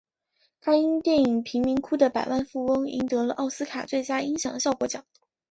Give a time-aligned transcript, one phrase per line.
[0.61, 5.05] 他因电影贫民窟的百万富翁赢得了奥斯卡最佳音响效果奖。